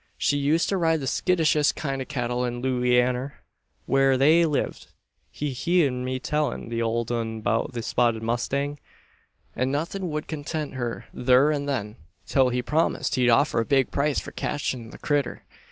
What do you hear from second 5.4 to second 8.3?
heern me tellin' the old 'un 'bout the spotted